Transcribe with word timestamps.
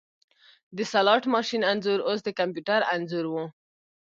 د 0.75 0.77
سلاټ 0.91 1.23
ماشین 1.33 1.61
انځور 1.71 1.99
اوس 2.09 2.19
د 2.23 2.29
کمپیوټر 2.39 2.79
انځور 2.95 3.25
و 3.29 3.35